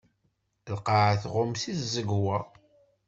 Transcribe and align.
Lqaεa 0.77 1.13
tɣumm 1.23 1.53
s 1.61 1.63
tẓegwa. 1.81 2.39